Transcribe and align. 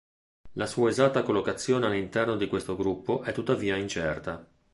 La 0.53 0.65
sua 0.65 0.89
esatta 0.89 1.21
collocazione 1.21 1.85
all'interno 1.85 2.35
di 2.35 2.47
questo 2.47 2.75
gruppo 2.75 3.21
è 3.21 3.31
tuttavia 3.33 3.75
incerta. 3.75 4.43